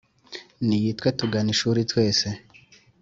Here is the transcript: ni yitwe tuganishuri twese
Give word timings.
ni 0.65 0.77
yitwe 0.83 1.07
tuganishuri 1.19 1.81
twese 1.91 2.27